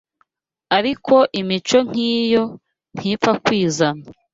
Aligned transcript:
Ariko 0.77 1.15
imico 1.39 1.77
nk’iyo 1.87 2.43
ntipfa 2.95 3.31
kwizana 3.43 4.05